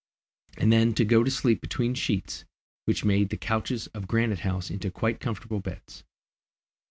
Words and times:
and 0.57 0.73
then 0.73 0.95
to 0.95 1.05
go 1.05 1.23
to 1.23 1.29
sleep 1.29 1.61
between 1.61 1.93
sheets, 1.93 2.43
which 2.85 3.05
made 3.05 3.29
the 3.29 3.37
couches 3.37 3.87
at 3.93 4.07
Granite 4.07 4.39
House 4.39 4.71
into 4.71 4.89
quite 4.89 5.19
comfortable 5.19 5.59
beds! 5.59 6.03